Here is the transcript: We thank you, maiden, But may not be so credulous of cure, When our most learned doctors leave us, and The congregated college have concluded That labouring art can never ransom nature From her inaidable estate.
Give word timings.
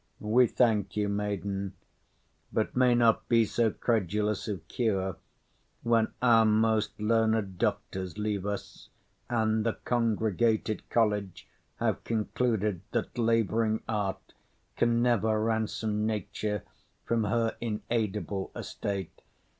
We 0.19 0.47
thank 0.47 0.97
you, 0.97 1.07
maiden, 1.09 1.73
But 2.51 2.75
may 2.75 2.95
not 2.95 3.29
be 3.29 3.45
so 3.45 3.69
credulous 3.69 4.47
of 4.47 4.67
cure, 4.67 5.17
When 5.83 6.07
our 6.23 6.43
most 6.43 6.99
learned 6.99 7.59
doctors 7.59 8.17
leave 8.17 8.43
us, 8.43 8.89
and 9.29 9.63
The 9.63 9.73
congregated 9.85 10.89
college 10.89 11.47
have 11.75 12.03
concluded 12.03 12.81
That 12.93 13.15
labouring 13.15 13.83
art 13.87 14.33
can 14.75 15.03
never 15.03 15.39
ransom 15.39 16.07
nature 16.07 16.63
From 17.05 17.25
her 17.25 17.55
inaidable 17.61 18.49
estate. 18.55 19.21